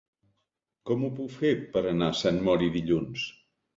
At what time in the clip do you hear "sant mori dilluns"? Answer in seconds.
2.23-3.27